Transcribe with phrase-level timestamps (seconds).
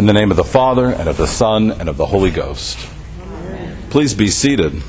[0.00, 2.78] In the name of the Father, and of the Son, and of the Holy Ghost.
[3.90, 4.82] Please be seated.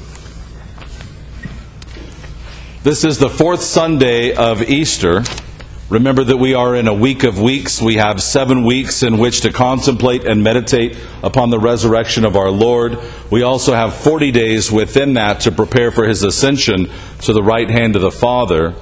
[2.84, 5.24] This is the fourth Sunday of Easter.
[5.90, 7.82] Remember that we are in a week of weeks.
[7.82, 12.50] We have seven weeks in which to contemplate and meditate upon the resurrection of our
[12.50, 12.98] Lord.
[13.30, 16.90] We also have 40 days within that to prepare for his ascension
[17.24, 18.76] to the right hand of the Father.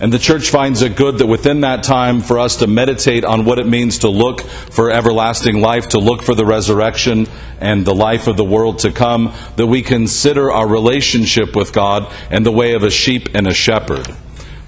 [0.00, 3.44] And the church finds it good that within that time for us to meditate on
[3.44, 7.26] what it means to look for everlasting life, to look for the resurrection
[7.60, 12.10] and the life of the world to come, that we consider our relationship with God
[12.30, 14.08] in the way of a sheep and a shepherd.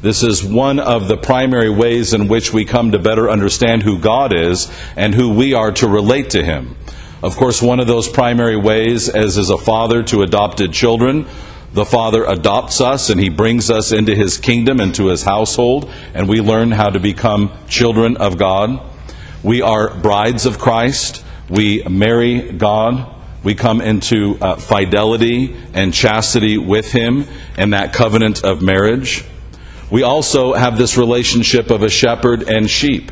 [0.02, 3.98] This is one of the primary ways in which we come to better understand who
[3.98, 6.77] God is and who we are to relate to Him.
[7.22, 11.27] Of course, one of those primary ways as is a father to adopted children.
[11.74, 16.28] The Father adopts us and He brings us into His kingdom, into His household, and
[16.28, 18.83] we learn how to become children of God.
[19.42, 21.24] We are brides of Christ.
[21.48, 23.08] We marry God.
[23.42, 27.24] We come into uh, fidelity and chastity with Him
[27.56, 29.25] in that covenant of marriage.
[29.91, 33.10] We also have this relationship of a shepherd and sheep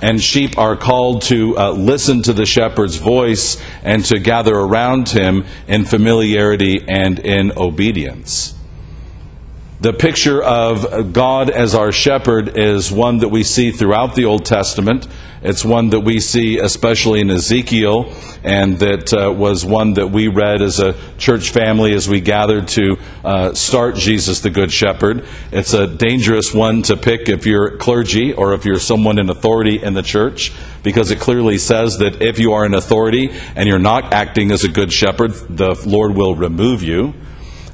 [0.00, 5.08] and sheep are called to uh, listen to the shepherd's voice and to gather around
[5.08, 8.54] him in familiarity and in obedience.
[9.80, 14.44] The picture of God as our shepherd is one that we see throughout the Old
[14.44, 15.06] Testament.
[15.40, 20.26] It's one that we see especially in Ezekiel, and that uh, was one that we
[20.28, 25.24] read as a church family as we gathered to uh, start Jesus the Good Shepherd.
[25.52, 29.82] It's a dangerous one to pick if you're clergy or if you're someone in authority
[29.82, 33.78] in the church, because it clearly says that if you are in authority and you're
[33.78, 37.14] not acting as a good shepherd, the Lord will remove you.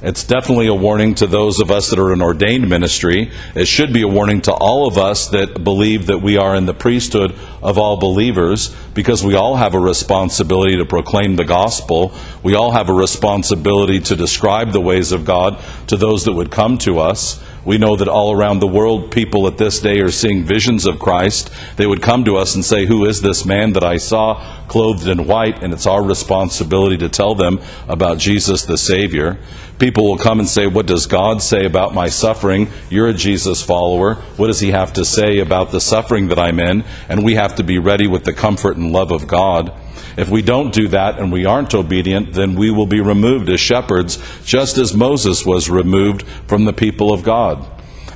[0.05, 3.31] It's definitely a warning to those of us that are in ordained ministry.
[3.55, 6.67] It should be a warning to all of us that believe that we are in
[6.67, 12.13] the priesthood of all believers because we all have a responsibility to proclaim the gospel.
[12.43, 16.51] We all have a responsibility to describe the ways of God to those that would
[16.51, 17.43] come to us.
[17.65, 20.99] We know that all around the world, people at this day are seeing visions of
[20.99, 21.51] Christ.
[21.77, 25.07] They would come to us and say, Who is this man that I saw clothed
[25.07, 25.63] in white?
[25.63, 29.39] And it's our responsibility to tell them about Jesus the Savior.
[29.79, 32.69] People will come and say, What does God say about my suffering?
[32.89, 34.15] You're a Jesus follower.
[34.37, 36.83] What does He have to say about the suffering that I'm in?
[37.09, 39.73] And we have to be ready with the comfort and love of God.
[40.17, 43.59] If we don't do that and we aren't obedient, then we will be removed as
[43.59, 47.65] shepherds, just as Moses was removed from the people of God.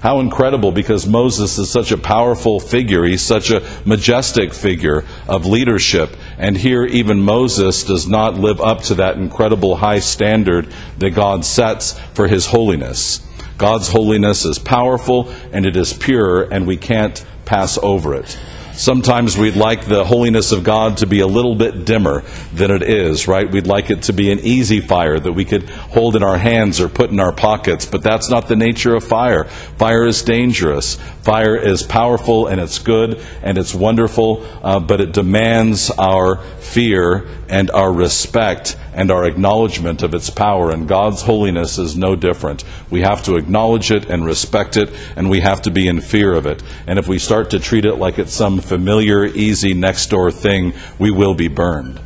[0.02, 3.04] How incredible because Moses is such a powerful figure.
[3.04, 6.16] He's such a majestic figure of leadership.
[6.38, 11.44] And here, even Moses does not live up to that incredible high standard that God
[11.44, 13.26] sets for his holiness.
[13.58, 18.40] God's holiness is powerful and it is pure, and we can't pass over it.
[18.80, 22.22] Sometimes we'd like the holiness of God to be a little bit dimmer
[22.54, 23.52] than it is, right?
[23.52, 26.80] We'd like it to be an easy fire that we could hold in our hands
[26.80, 29.44] or put in our pockets, but that's not the nature of fire.
[29.44, 30.96] Fire is dangerous.
[31.24, 37.28] Fire is powerful and it's good and it's wonderful, uh, but it demands our fear
[37.50, 40.72] and our respect and our acknowledgement of its power.
[40.72, 42.66] And God's holiness is no different.
[42.90, 46.34] We have to acknowledge it and respect it, and we have to be in fear
[46.34, 46.62] of it.
[46.86, 50.74] And if we start to treat it like it's some familiar, easy, next door thing,
[51.00, 52.02] we will be burned.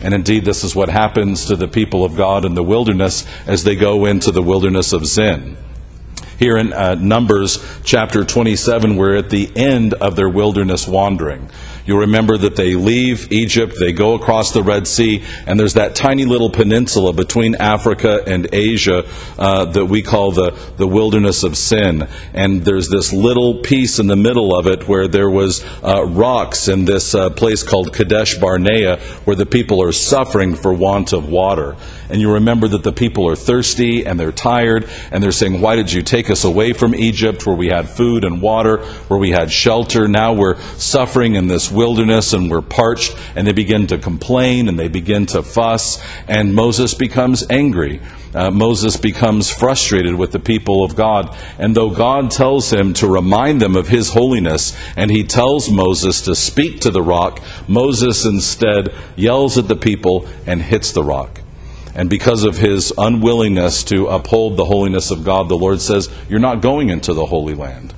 [0.00, 3.62] And indeed, this is what happens to the people of God in the wilderness as
[3.64, 5.58] they go into the wilderness of Zin.
[6.38, 11.50] Here in uh, Numbers chapter 27, we're at the end of their wilderness wandering.
[11.84, 15.94] You remember that they leave Egypt, they go across the Red Sea, and there's that
[15.94, 19.04] tiny little peninsula between Africa and Asia
[19.38, 22.08] uh, that we call the, the wilderness of sin.
[22.34, 26.68] And there's this little piece in the middle of it where there was uh, rocks
[26.68, 31.28] in this uh, place called Kadesh Barnea where the people are suffering for want of
[31.28, 31.76] water
[32.12, 35.76] and you remember that the people are thirsty and they're tired and they're saying, Why
[35.76, 39.30] did you take us away from Egypt where we had food and water, where we
[39.30, 40.06] had shelter?
[40.06, 43.16] Now we're suffering in this wilderness and we're parched.
[43.34, 48.00] And they begin to complain and they begin to fuss, and Moses becomes angry.
[48.34, 51.36] Uh, Moses becomes frustrated with the people of God.
[51.58, 56.22] And though God tells him to remind them of his holiness, and he tells Moses
[56.22, 61.40] to speak to the rock, Moses instead yells at the people and hits the rock.
[61.94, 66.40] And because of his unwillingness to uphold the holiness of God, the Lord says, You're
[66.40, 67.92] not going into the Holy Land.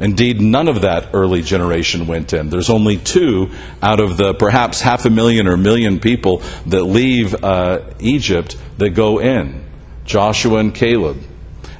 [0.00, 2.50] Indeed, none of that early generation went in.
[2.50, 3.50] There's only two
[3.82, 8.90] out of the perhaps half a million or million people that leave uh, Egypt that
[8.90, 9.64] go in
[10.04, 11.18] Joshua and Caleb.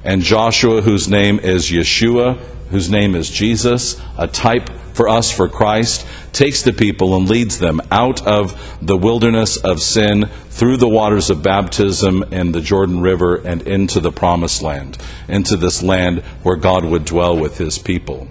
[0.03, 2.37] And Joshua, whose name is Yeshua,
[2.70, 4.69] whose name is Jesus, a type
[4.99, 6.05] for us for Christ.
[6.33, 11.31] takes the people and leads them out of the wilderness of sin through the waters
[11.31, 14.99] of baptism and the Jordan River and into the promised land,
[15.29, 18.27] into this land where God would dwell with his people.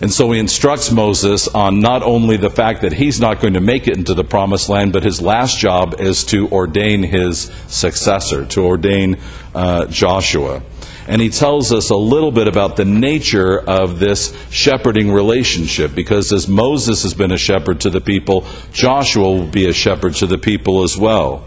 [0.00, 3.60] And so he instructs Moses on not only the fact that he's not going to
[3.60, 8.46] make it into the promised land, but his last job is to ordain his successor,
[8.46, 9.18] to ordain
[9.56, 10.62] uh, Joshua.
[11.08, 16.30] And he tells us a little bit about the nature of this shepherding relationship, because
[16.32, 20.26] as Moses has been a shepherd to the people, Joshua will be a shepherd to
[20.26, 21.44] the people as well.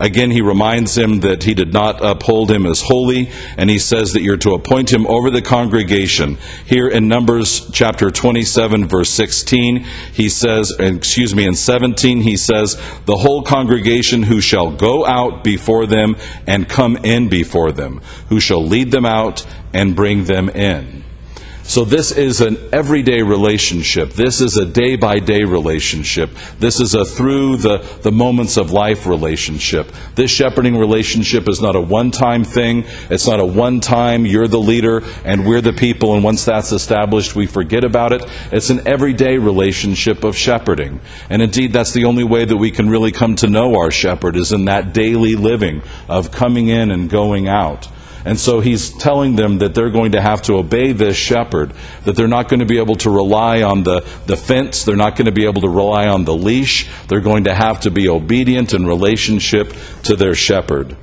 [0.00, 4.14] Again, he reminds him that he did not uphold him as holy, and he says
[4.14, 6.38] that you're to appoint him over the congregation.
[6.64, 12.80] Here in Numbers chapter 27, verse 16, he says, excuse me, in 17, he says,
[13.04, 18.00] the whole congregation who shall go out before them and come in before them,
[18.30, 20.99] who shall lead them out and bring them in.
[21.70, 24.10] So this is an everyday relationship.
[24.10, 26.30] This is a day by day relationship.
[26.58, 29.92] This is a through the, the moments of life relationship.
[30.16, 32.82] This shepherding relationship is not a one time thing.
[33.08, 36.72] It's not a one time, you're the leader and we're the people, and once that's
[36.72, 38.24] established, we forget about it.
[38.50, 41.00] It's an everyday relationship of shepherding.
[41.28, 44.34] And indeed, that's the only way that we can really come to know our shepherd
[44.34, 47.86] is in that daily living of coming in and going out.
[48.24, 51.72] And so he's telling them that they're going to have to obey this shepherd,
[52.04, 55.16] that they're not going to be able to rely on the, the fence, they're not
[55.16, 58.08] going to be able to rely on the leash, they're going to have to be
[58.08, 59.72] obedient in relationship
[60.02, 60.96] to their shepherd.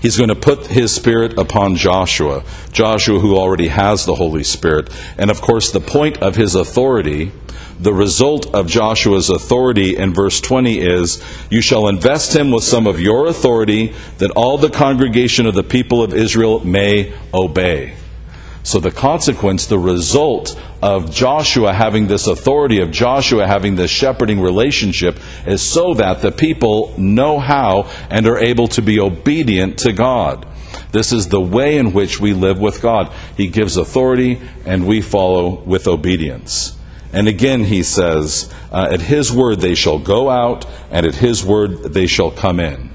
[0.00, 4.90] He's going to put his spirit upon Joshua, Joshua who already has the Holy Spirit.
[5.16, 7.32] And of course, the point of his authority
[7.80, 12.86] the result of Joshua's authority in verse 20 is, You shall invest him with some
[12.86, 17.94] of your authority, that all the congregation of the people of Israel may obey.
[18.64, 24.40] So the consequence, the result of Joshua having this authority, of Joshua having this shepherding
[24.40, 29.92] relationship, is so that the people know how and are able to be obedient to
[29.92, 30.46] God.
[30.92, 33.12] This is the way in which we live with God.
[33.36, 36.77] He gives authority, and we follow with obedience.
[37.12, 41.44] And again, he says, uh, At his word they shall go out, and at his
[41.44, 42.90] word they shall come in.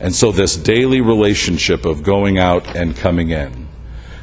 [0.00, 3.68] And so, this daily relationship of going out and coming in.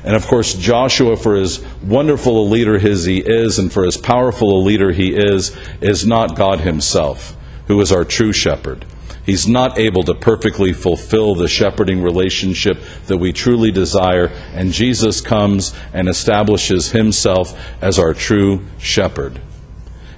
[0.04, 3.98] And of course, Joshua, for as wonderful a leader as he is, and for as
[3.98, 7.36] powerful a leader he is, is not God himself,
[7.68, 8.86] who is our true shepherd.
[9.28, 15.20] He's not able to perfectly fulfill the shepherding relationship that we truly desire, and Jesus
[15.20, 19.42] comes and establishes himself as our true shepherd.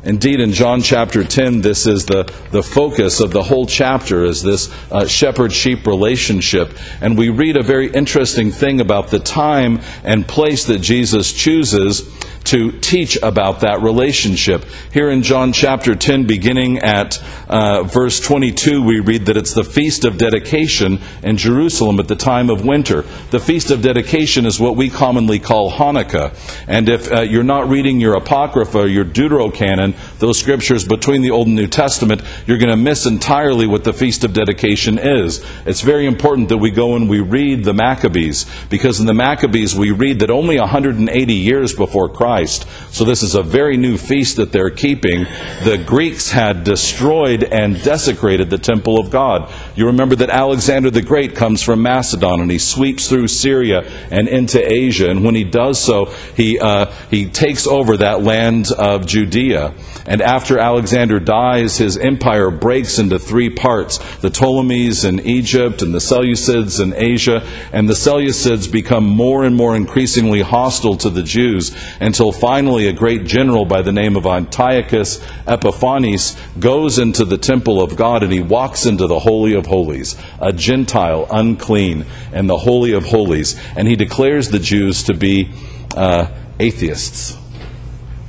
[0.04, 4.44] Indeed, in John chapter 10, this is the, the focus of the whole chapter, is
[4.44, 6.72] this uh, shepherd-sheep relationship.
[7.02, 12.08] And we read a very interesting thing about the time and place that Jesus chooses
[12.50, 14.66] to teach about that relationship.
[14.92, 19.64] Here in John chapter 10, beginning at uh, verse 22, we read that it's the
[19.64, 23.04] Feast of Dedication in Jerusalem at the time of winter.
[23.30, 26.36] The Feast of Dedication is what we commonly call Hanukkah.
[26.68, 31.46] And if uh, you're not reading your Apocrypha, your Deuterocanon, those scriptures between the Old
[31.46, 35.46] and New Testament, you're going to miss entirely what the Feast of Dedication is.
[35.68, 39.76] It's very important that we go and we read the Maccabees, because in the Maccabees
[39.76, 42.66] we read that only 180 years before Christ, Christ.
[42.92, 45.26] So this is a very new feast that they're keeping.
[45.66, 49.52] The Greeks had destroyed and desecrated the temple of God.
[49.76, 54.30] You remember that Alexander the Great comes from Macedon and he sweeps through Syria and
[54.30, 55.10] into Asia.
[55.10, 56.06] And when he does so,
[56.36, 59.74] he, uh, he takes over that land of Judea.
[60.10, 65.94] And after Alexander dies, his empire breaks into three parts the Ptolemies in Egypt, and
[65.94, 67.46] the Seleucids in Asia.
[67.72, 72.88] And the Seleucids become more and more increasingly hostile to the Jews until until finally
[72.88, 78.22] a great general by the name of Antiochus Epiphanes goes into the temple of God
[78.22, 83.06] and he walks into the Holy of Holies, a Gentile, unclean, and the Holy of
[83.06, 85.52] Holies, and he declares the Jews to be
[85.96, 86.28] uh,
[86.60, 87.36] atheists.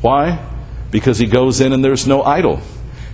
[0.00, 0.38] Why?
[0.90, 2.60] Because he goes in and there's no idol.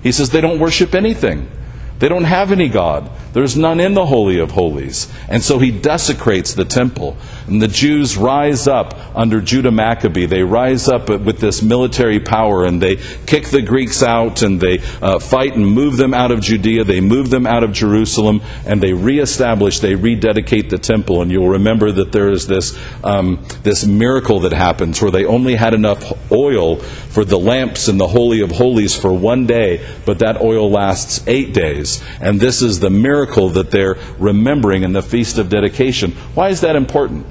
[0.02, 1.50] He says they don't worship anything.
[1.98, 3.10] They don't have any God.
[3.36, 5.12] There's none in the Holy of Holies.
[5.28, 7.18] And so he desecrates the temple.
[7.46, 10.24] And the Jews rise up under Judah Maccabee.
[10.24, 14.78] They rise up with this military power and they kick the Greeks out and they
[15.02, 16.84] uh, fight and move them out of Judea.
[16.84, 21.20] They move them out of Jerusalem and they reestablish, they rededicate the temple.
[21.20, 22.74] And you'll remember that there is this,
[23.04, 27.98] um, this miracle that happens where they only had enough oil for the lamps in
[27.98, 32.02] the Holy of Holies for one day, but that oil lasts eight days.
[32.22, 36.12] And this is the miracle that they're remembering in the Feast of Dedication.
[36.34, 37.26] Why is that important?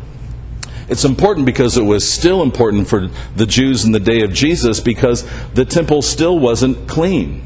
[0.88, 4.80] It's important because it was still important for the Jews in the day of Jesus
[4.80, 7.44] because the temple still wasn't clean.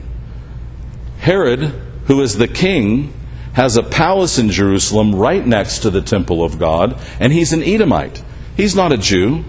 [1.20, 1.62] Herod,
[2.06, 3.14] who is the king,
[3.54, 7.64] has a palace in Jerusalem right next to the temple of God, and he's an
[7.64, 8.22] Edomite.
[8.56, 9.46] He's not a Jew.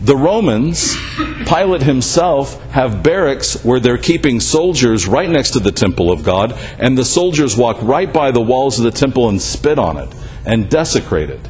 [0.00, 0.96] The Romans,
[1.46, 6.52] Pilate himself, have barracks where they're keeping soldiers right next to the temple of God,
[6.78, 10.14] and the soldiers walk right by the walls of the temple and spit on it
[10.46, 11.40] and desecrate it.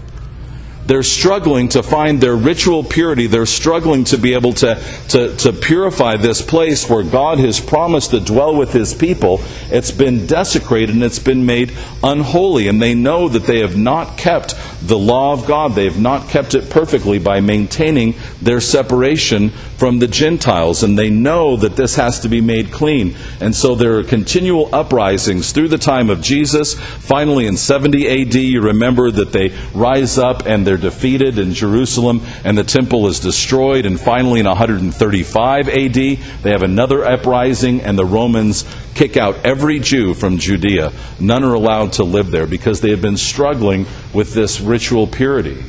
[0.89, 3.27] They're struggling to find their ritual purity.
[3.27, 8.13] They're struggling to be able to, to, to purify this place where God has promised
[8.13, 9.43] to dwell with his people.
[9.71, 12.69] It's been desecrated and it's been made unholy.
[12.69, 15.75] And they know that they have not kept the law of God.
[15.75, 20.83] They have not kept it perfectly by maintaining their separation from the Gentiles.
[20.83, 23.17] And they know that this has to be made clean.
[23.41, 26.75] And so there are continual uprisings through the time of Jesus.
[26.75, 32.23] Finally, in 70 AD, you remember that they rise up and they're defeated in Jerusalem
[32.45, 33.87] and the temple is destroyed.
[33.87, 38.65] And finally, in 135 AD, they have another uprising and the Romans
[38.99, 40.93] kick out every Jew from Judea.
[41.21, 45.63] None are allowed to live there because they have been struggling with this ritual purity.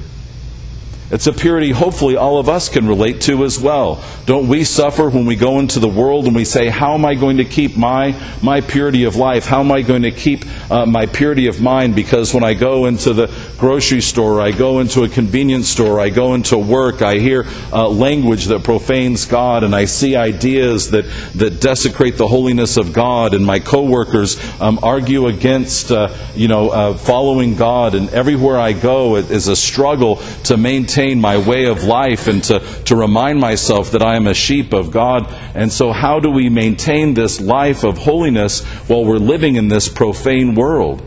[1.11, 4.03] It's a purity hopefully all of us can relate to as well.
[4.27, 7.15] Don't we suffer when we go into the world and we say, How am I
[7.15, 9.47] going to keep my, my purity of life?
[9.47, 11.95] How am I going to keep uh, my purity of mind?
[11.95, 13.25] Because when I go into the
[13.57, 17.89] grocery store, I go into a convenience store, I go into work, I hear uh,
[17.89, 23.33] language that profanes God, and I see ideas that, that desecrate the holiness of God,
[23.33, 28.73] and my coworkers um, argue against uh, you know, uh, following God, and everywhere I
[28.73, 32.93] go it is a struggle to maintain maintain my way of life and to, to
[32.95, 35.33] remind myself that I am a sheep of God.
[35.55, 39.87] And so, how do we maintain this life of holiness while we're living in this
[39.87, 41.01] profane world?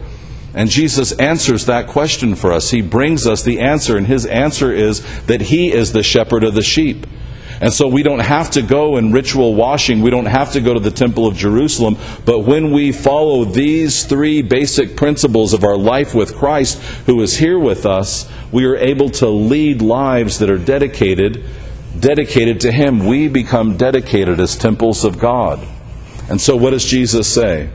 [0.54, 2.70] And Jesus answers that question for us.
[2.70, 6.54] He brings us the answer, and his answer is that he is the shepherd of
[6.54, 7.06] the sheep.
[7.62, 10.02] And so we don't have to go in ritual washing.
[10.02, 11.96] We don't have to go to the Temple of Jerusalem.
[12.24, 17.38] But when we follow these three basic principles of our life with Christ, who is
[17.38, 21.44] here with us, we are able to lead lives that are dedicated,
[21.98, 23.06] dedicated to Him.
[23.06, 25.64] We become dedicated as temples of God.
[26.28, 27.70] And so what does Jesus say?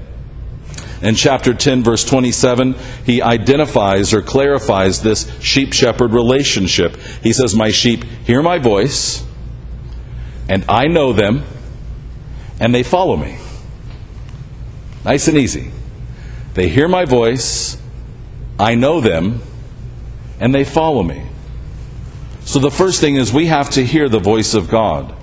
[1.02, 2.76] In chapter 10, verse 27,
[3.06, 6.98] he identifies or clarifies this sheep shepherd relationship.
[7.24, 9.27] He says, My sheep hear my voice
[10.50, 11.44] and I know them,
[12.60, 13.38] and they follow me.
[15.04, 15.72] Nice and easy.
[16.54, 17.78] They hear my voice,
[18.60, 19.42] I know them,
[20.40, 21.24] and they follow me.
[22.42, 25.14] So the first thing is we have to hear the voice of God.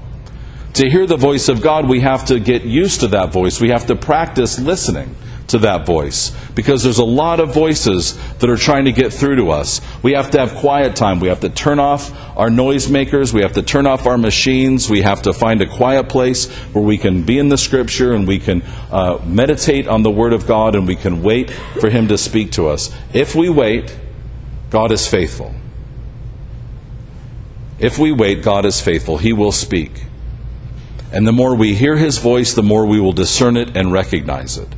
[0.74, 3.60] To hear the voice of God, we have to get used to that voice.
[3.60, 5.14] We have to practice listening
[5.54, 9.36] to that voice because there's a lot of voices that are trying to get through
[9.36, 9.80] to us.
[10.02, 11.20] We have to have quiet time.
[11.20, 13.32] We have to turn off our noisemakers.
[13.32, 14.90] We have to turn off our machines.
[14.90, 18.26] We have to find a quiet place where we can be in the Scripture and
[18.26, 22.08] we can uh, meditate on the Word of God and we can wait for Him
[22.08, 22.92] to speak to us.
[23.12, 23.96] If we wait,
[24.70, 25.54] God is faithful.
[27.78, 29.18] If we wait, God is faithful.
[29.18, 30.04] He will speak.
[31.12, 34.58] And the more we hear His voice, the more we will discern it and recognize
[34.58, 34.68] it.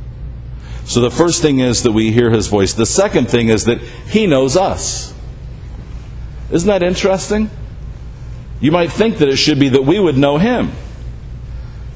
[0.87, 2.73] So the first thing is that we hear his voice.
[2.73, 5.13] The second thing is that he knows us.
[6.49, 7.49] Isn't that interesting?
[8.61, 10.71] You might think that it should be that we would know him.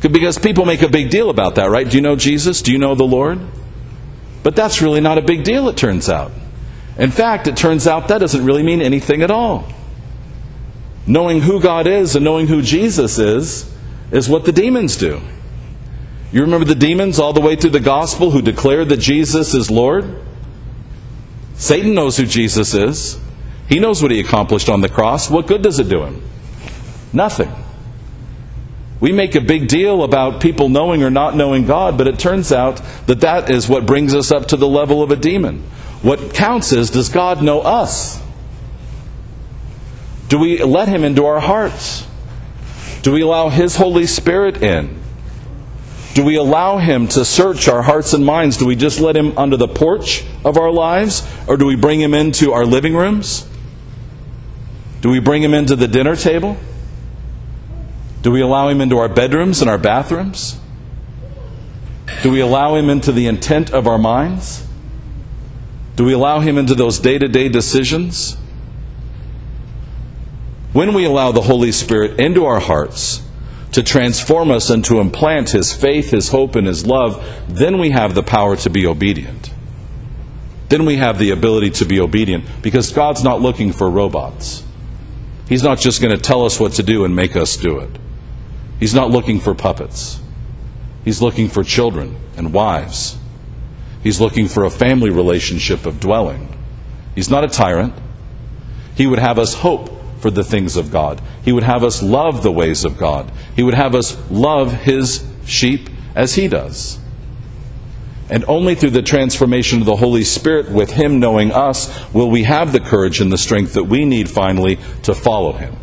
[0.01, 1.89] Because people make a big deal about that, right?
[1.89, 2.61] Do you know Jesus?
[2.61, 3.39] Do you know the Lord?
[4.43, 6.33] But that's really not a big deal, it turns out.
[6.97, 9.71] In fact, it turns out that doesn't really mean anything at all.
[11.07, 13.73] Knowing who God is and knowing who Jesus is
[14.11, 15.21] is what the demons do.
[16.31, 19.69] You remember the demons all the way through the gospel who declared that Jesus is
[19.69, 20.15] Lord?
[21.55, 23.19] Satan knows who Jesus is.
[23.67, 25.29] He knows what he accomplished on the cross.
[25.29, 26.21] What good does it do him?
[27.11, 27.51] Nothing.
[29.01, 32.51] We make a big deal about people knowing or not knowing God, but it turns
[32.51, 35.63] out that that is what brings us up to the level of a demon.
[36.01, 38.21] What counts is does God know us?
[40.29, 42.07] Do we let him into our hearts?
[43.01, 45.00] Do we allow his Holy Spirit in?
[46.13, 48.57] Do we allow Him to search our hearts and minds?
[48.57, 51.25] Do we just let Him under the porch of our lives?
[51.47, 53.47] Or do we bring Him into our living rooms?
[54.99, 56.57] Do we bring Him into the dinner table?
[58.21, 60.59] Do we allow Him into our bedrooms and our bathrooms?
[62.23, 64.67] Do we allow Him into the intent of our minds?
[65.95, 68.35] Do we allow Him into those day to day decisions?
[70.73, 73.23] When we allow the Holy Spirit into our hearts,
[73.71, 77.91] to transform us and to implant His faith, His hope, and His love, then we
[77.91, 79.51] have the power to be obedient.
[80.69, 84.63] Then we have the ability to be obedient because God's not looking for robots.
[85.49, 87.89] He's not just going to tell us what to do and make us do it.
[88.79, 90.21] He's not looking for puppets.
[91.03, 93.17] He's looking for children and wives.
[94.01, 96.57] He's looking for a family relationship of dwelling.
[97.15, 97.93] He's not a tyrant.
[98.95, 99.89] He would have us hope
[100.21, 101.19] for the things of God.
[101.43, 103.31] He would have us love the ways of God.
[103.55, 106.99] He would have us love His sheep as He does.
[108.29, 112.43] And only through the transformation of the Holy Spirit, with Him knowing us, will we
[112.43, 115.75] have the courage and the strength that we need finally to follow Him.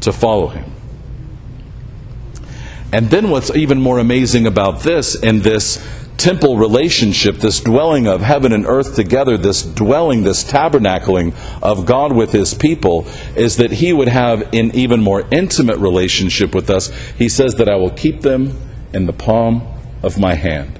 [0.00, 0.72] To follow Him.
[2.92, 5.84] And then what's even more amazing about this in this
[6.16, 12.12] temple relationship, this dwelling of heaven and earth together, this dwelling, this tabernacling of God
[12.12, 13.06] with his people,
[13.36, 16.88] is that he would have an even more intimate relationship with us.
[17.16, 18.58] He says that I will keep them
[18.92, 19.66] in the palm
[20.02, 20.78] of my hand.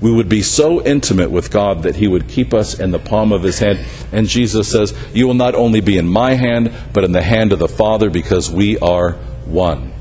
[0.00, 3.30] We would be so intimate with God that he would keep us in the palm
[3.30, 3.78] of his hand.
[4.10, 7.52] And Jesus says, You will not only be in my hand, but in the hand
[7.52, 9.12] of the Father because we are
[9.44, 9.92] one.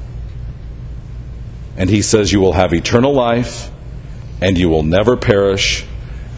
[1.81, 3.71] And he says, You will have eternal life,
[4.39, 5.83] and you will never perish,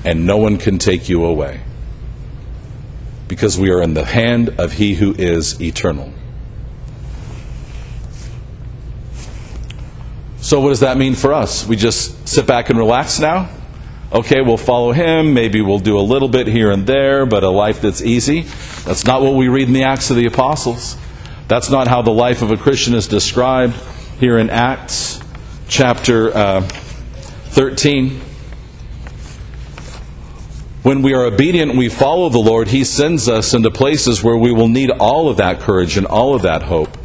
[0.05, 1.59] and no one can take you away.
[3.27, 6.13] Because we are in the hand of he who is eternal.
[10.39, 11.67] So, what does that mean for us?
[11.67, 13.49] We just sit back and relax now?
[14.13, 15.33] Okay, we'll follow him.
[15.33, 18.43] Maybe we'll do a little bit here and there, but a life that's easy.
[18.85, 20.95] That's not what we read in the Acts of the Apostles.
[21.49, 23.75] That's not how the life of a Christian is described
[24.21, 25.12] here in Acts
[25.73, 28.21] chapter uh, 13.
[30.83, 34.51] When we are obedient, we follow the Lord, He sends us into places where we
[34.51, 36.95] will need all of that courage and all of that hope.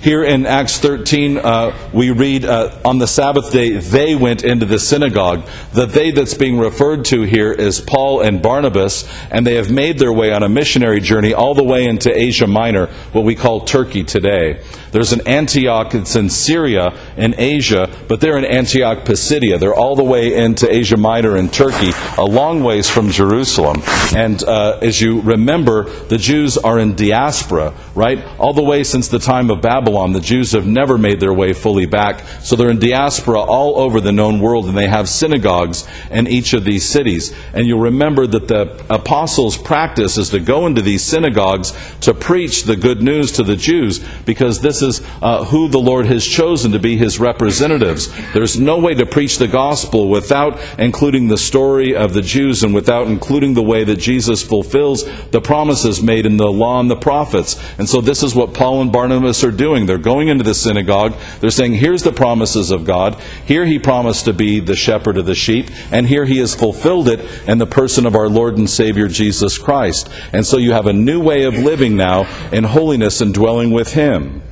[0.00, 4.64] Here in Acts 13, uh, we read uh, on the Sabbath day, they went into
[4.64, 5.44] the synagogue.
[5.72, 9.98] The they that's being referred to here is Paul and Barnabas, and they have made
[9.98, 13.62] their way on a missionary journey all the way into Asia Minor, what we call
[13.62, 14.62] Turkey today.
[14.92, 19.58] There's an Antioch, it's in Syria, in Asia, but they're in Antioch Pisidia.
[19.58, 23.82] They're all the way into Asia Minor in Turkey, a long ways from Jerusalem.
[24.14, 28.24] And uh, as you remember, the Jews are in diaspora, right?
[28.38, 31.52] All the way since the time of Babylon, the Jews have never made their way
[31.52, 32.20] fully back.
[32.42, 36.52] So they're in diaspora all over the known world, and they have synagogues in each
[36.52, 37.34] of these cities.
[37.54, 42.64] And you'll remember that the apostles' practice is to go into these synagogues to preach
[42.64, 46.72] the good news to the Jews, because this is uh, who the Lord has chosen
[46.72, 48.08] to be his representatives.
[48.32, 52.74] There's no way to preach the gospel without including the story of the Jews and
[52.74, 56.96] without including the way that Jesus fulfills the promises made in the law and the
[56.96, 57.60] prophets.
[57.78, 59.86] And so this is what Paul and Barnabas are doing.
[59.86, 61.14] They're going into the synagogue.
[61.40, 63.20] They're saying, here's the promises of God.
[63.44, 67.08] Here he promised to be the shepherd of the sheep, and here he has fulfilled
[67.08, 70.08] it in the person of our Lord and Savior Jesus Christ.
[70.32, 73.92] And so you have a new way of living now in holiness and dwelling with
[73.92, 74.42] him.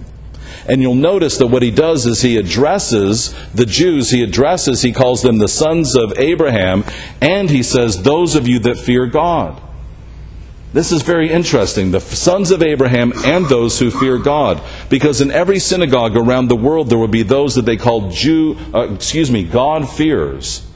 [0.68, 4.92] And you'll notice that what he does is he addresses the Jews, he addresses, he
[4.92, 6.84] calls them the sons of Abraham,
[7.20, 9.62] and he says, Those of you that fear God.
[10.76, 11.90] This is very interesting.
[11.90, 14.62] The sons of Abraham and those who fear God.
[14.90, 18.58] Because in every synagogue around the world, there will be those that they call Jew,
[18.74, 20.66] uh, excuse me, God fears.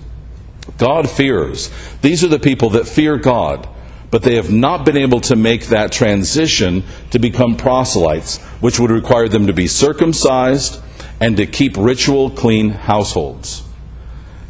[0.78, 1.70] God fears.
[2.00, 3.68] These are the people that fear God
[4.10, 8.90] but they have not been able to make that transition to become proselytes, which would
[8.90, 10.82] require them to be circumcised
[11.20, 13.62] and to keep ritual clean households.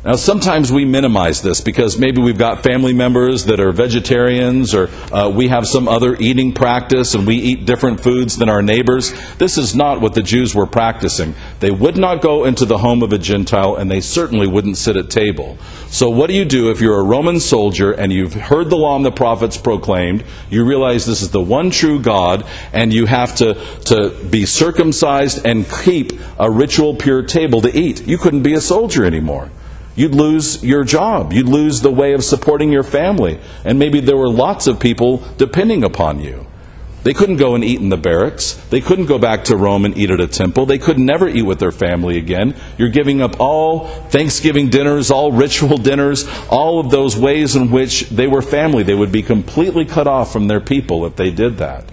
[0.03, 4.89] Now, sometimes we minimize this because maybe we've got family members that are vegetarians or
[5.13, 9.13] uh, we have some other eating practice and we eat different foods than our neighbors.
[9.37, 11.35] This is not what the Jews were practicing.
[11.59, 14.97] They would not go into the home of a Gentile and they certainly wouldn't sit
[14.97, 15.59] at table.
[15.89, 18.97] So, what do you do if you're a Roman soldier and you've heard the law
[18.97, 20.25] and the prophets proclaimed?
[20.49, 23.53] You realize this is the one true God and you have to,
[23.87, 28.07] to be circumcised and keep a ritual pure table to eat.
[28.09, 29.51] You couldn't be a soldier anymore
[29.97, 31.33] you'd lose your job.
[31.33, 33.39] You'd lose the way of supporting your family.
[33.65, 36.47] And maybe there were lots of people depending upon you.
[37.03, 38.53] They couldn't go and eat in the barracks.
[38.69, 40.67] They couldn't go back to Rome and eat at a temple.
[40.67, 42.55] They could never eat with their family again.
[42.77, 48.11] You're giving up all Thanksgiving dinners, all ritual dinners, all of those ways in which
[48.11, 48.83] they were family.
[48.83, 51.87] They would be completely cut off from their people if they did that.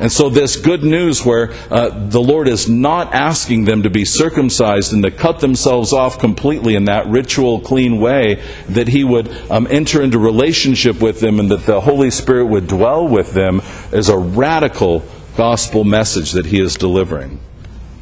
[0.00, 4.04] And so, this good news where uh, the Lord is not asking them to be
[4.04, 9.28] circumcised and to cut themselves off completely in that ritual, clean way, that He would
[9.50, 13.60] um, enter into relationship with them and that the Holy Spirit would dwell with them,
[13.92, 15.02] is a radical
[15.36, 17.40] gospel message that He is delivering.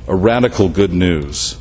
[0.06, 1.59] A radical good news.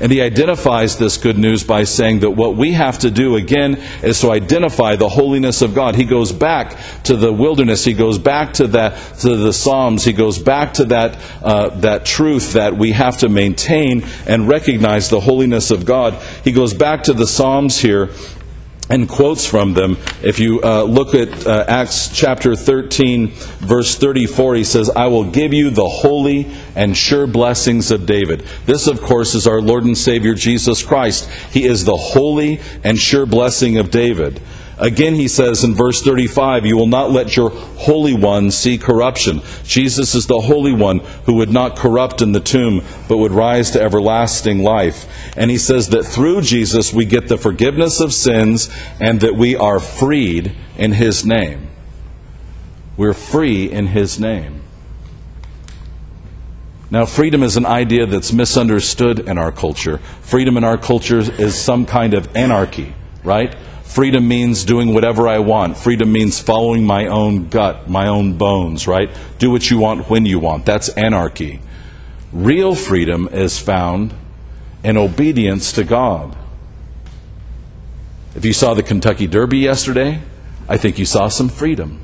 [0.00, 3.76] And he identifies this good news by saying that what we have to do again
[4.02, 5.94] is to identify the holiness of God.
[5.94, 7.84] He goes back to the wilderness.
[7.84, 10.04] He goes back to that to the Psalms.
[10.04, 15.10] He goes back to that uh, that truth that we have to maintain and recognize
[15.10, 16.14] the holiness of God.
[16.42, 18.10] He goes back to the Psalms here
[18.90, 19.96] and quotes from them.
[20.22, 25.24] If you uh, look at uh, Acts chapter 13, verse 34, he says, I will
[25.24, 28.44] give you the holy and sure blessings of David.
[28.66, 31.30] This, of course, is our Lord and Savior Jesus Christ.
[31.50, 34.40] He is the holy and sure blessing of David.
[34.78, 39.40] Again, he says in verse 35, You will not let your Holy One see corruption.
[39.62, 43.70] Jesus is the Holy One who would not corrupt in the tomb, but would rise
[43.72, 45.06] to everlasting life.
[45.36, 48.68] And he says that through Jesus we get the forgiveness of sins
[49.00, 51.68] and that we are freed in his name.
[52.96, 54.62] We're free in his name.
[56.90, 59.98] Now, freedom is an idea that's misunderstood in our culture.
[60.20, 63.56] Freedom in our culture is some kind of anarchy, right?
[63.94, 65.76] Freedom means doing whatever I want.
[65.76, 69.08] Freedom means following my own gut, my own bones, right?
[69.38, 70.66] Do what you want when you want.
[70.66, 71.60] That's anarchy.
[72.32, 74.12] Real freedom is found
[74.82, 76.36] in obedience to God.
[78.34, 80.22] If you saw the Kentucky Derby yesterday,
[80.68, 82.00] I think you saw some freedom.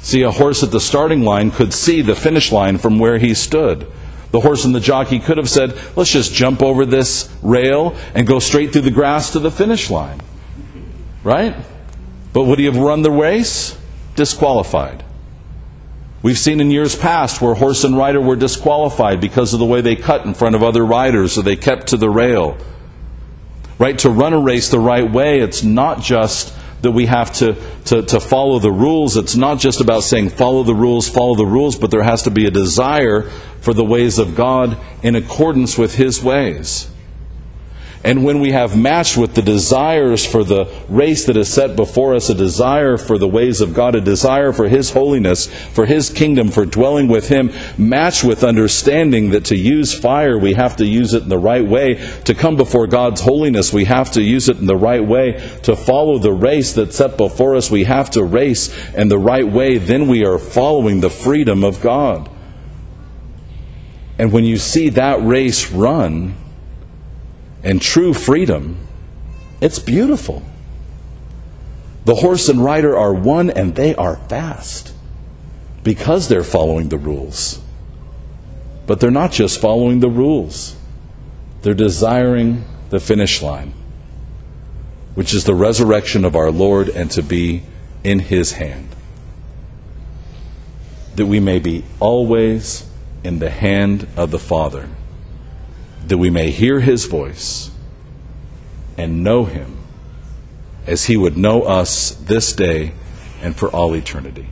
[0.00, 3.34] See, a horse at the starting line could see the finish line from where he
[3.34, 3.86] stood.
[4.32, 8.26] The horse and the jockey could have said, let's just jump over this rail and
[8.26, 10.20] go straight through the grass to the finish line.
[11.24, 11.54] Right?
[12.32, 13.78] But would he have run the race?
[14.16, 15.04] Disqualified.
[16.22, 19.80] We've seen in years past where horse and rider were disqualified because of the way
[19.80, 22.56] they cut in front of other riders or they kept to the rail.
[23.78, 23.98] Right?
[24.00, 27.56] To run a race the right way, it's not just that we have to,
[27.86, 29.16] to, to follow the rules.
[29.16, 32.30] It's not just about saying follow the rules, follow the rules, but there has to
[32.30, 33.22] be a desire
[33.60, 36.91] for the ways of God in accordance with His ways.
[38.04, 42.16] And when we have matched with the desires for the race that is set before
[42.16, 46.10] us, a desire for the ways of God, a desire for His holiness, for His
[46.10, 50.86] kingdom, for dwelling with Him, matched with understanding that to use fire, we have to
[50.86, 51.94] use it in the right way.
[52.24, 55.34] To come before God's holiness, we have to use it in the right way.
[55.62, 59.46] To follow the race that's set before us, we have to race in the right
[59.46, 59.78] way.
[59.78, 62.28] Then we are following the freedom of God.
[64.18, 66.34] And when you see that race run,
[67.62, 68.76] and true freedom,
[69.60, 70.42] it's beautiful.
[72.04, 74.92] The horse and rider are one and they are fast
[75.84, 77.60] because they're following the rules.
[78.86, 80.76] But they're not just following the rules,
[81.62, 83.72] they're desiring the finish line,
[85.14, 87.62] which is the resurrection of our Lord and to be
[88.02, 88.88] in his hand.
[91.14, 92.88] That we may be always
[93.22, 94.88] in the hand of the Father
[96.06, 97.70] that we may hear his voice
[98.96, 99.78] and know him
[100.86, 102.92] as he would know us this day
[103.40, 104.48] and for all eternity.